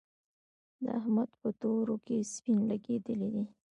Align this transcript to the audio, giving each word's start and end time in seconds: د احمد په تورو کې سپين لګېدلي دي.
د 0.83 0.85
احمد 0.99 1.29
په 1.41 1.49
تورو 1.61 1.95
کې 2.05 2.17
سپين 2.33 2.59
لګېدلي 2.71 3.29
دي. 3.35 3.45